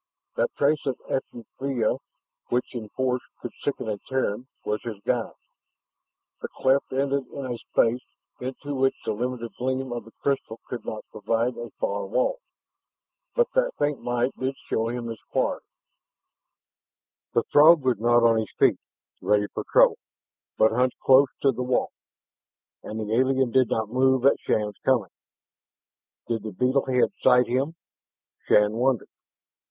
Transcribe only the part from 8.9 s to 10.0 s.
the limited gleam